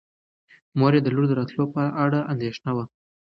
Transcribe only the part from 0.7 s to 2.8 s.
مور یې د لور د راتلونکي په اړه اندېښمنه